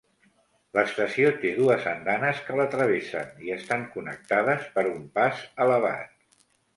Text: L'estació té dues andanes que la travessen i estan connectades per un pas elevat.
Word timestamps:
L'estació 0.77 1.27
té 1.41 1.49
dues 1.57 1.83
andanes 1.91 2.39
que 2.47 2.57
la 2.59 2.65
travessen 2.75 3.43
i 3.49 3.53
estan 3.57 3.83
connectades 3.99 4.65
per 4.79 4.85
un 4.93 5.05
pas 5.19 5.45
elevat. 5.67 6.17